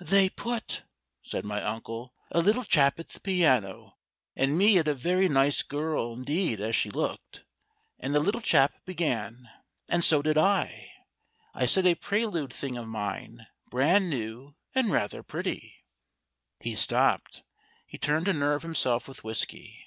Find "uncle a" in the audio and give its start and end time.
1.62-2.40